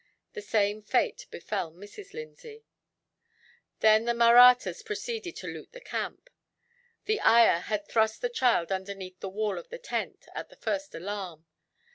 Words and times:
The 0.33 0.41
same 0.41 0.81
fate 0.81 1.27
befell 1.29 1.71
Mrs. 1.71 2.11
Lindsay. 2.15 2.65
Then 3.81 4.05
the 4.05 4.13
Mahrattas 4.15 4.81
proceeded 4.83 5.35
to 5.35 5.47
loot 5.47 5.73
the 5.73 5.79
camp. 5.79 6.31
The 7.05 7.21
ayah 7.21 7.59
had 7.59 7.87
thrust 7.87 8.21
the 8.21 8.29
child 8.29 8.71
underneath 8.71 9.19
the 9.19 9.29
wall 9.29 9.59
of 9.59 9.69
the 9.69 9.77
tent, 9.77 10.25
at 10.33 10.49
the 10.49 10.55
first 10.55 10.95
alarm. 10.95 11.45